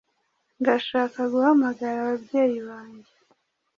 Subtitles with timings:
[0.61, 3.11] ndashaka guhamagara ababyeyi banjye.